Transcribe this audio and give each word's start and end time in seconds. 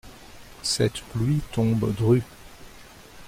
Cette 0.63 0.99
pluie 0.99 1.41
tombe 1.53 1.93
drue. 1.93 2.23